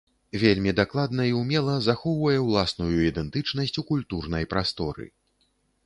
[0.43, 5.05] Вельмі дакладна і ўмела захоўвае ўласную ідэнтычнасць у культурнай прасторы.